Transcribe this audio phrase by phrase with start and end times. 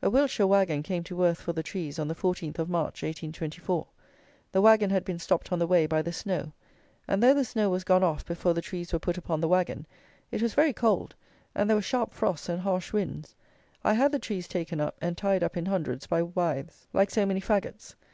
[0.00, 3.86] A Wiltshire wagon came to Worth for the trees on the 14th of March 1824.
[4.50, 6.52] The wagon had been stopped on the way by the snow;
[7.06, 9.86] and though the snow was gone off before the trees were put upon the wagon,
[10.30, 11.14] it was very cold,
[11.54, 13.34] and there were sharp frosts and harsh winds.
[13.84, 17.26] I had the trees taken up, and tied up in hundreds by withes, like so
[17.26, 17.96] many fagots.